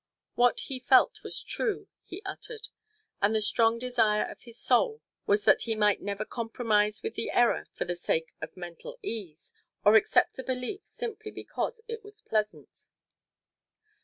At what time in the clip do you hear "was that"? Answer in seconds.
5.27-5.61